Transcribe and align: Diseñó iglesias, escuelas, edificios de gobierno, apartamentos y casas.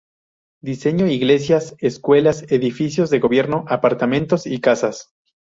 Diseñó 0.63 1.05
iglesias, 1.05 1.75
escuelas, 1.77 2.51
edificios 2.51 3.11
de 3.11 3.19
gobierno, 3.19 3.65
apartamentos 3.67 4.47
y 4.47 4.59
casas. 4.59 5.11